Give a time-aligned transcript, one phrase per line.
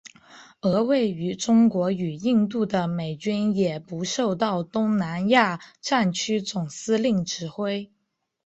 [0.61, 7.91] 而位于中国与印度的美军也不受到东南亚战区总司令指挥。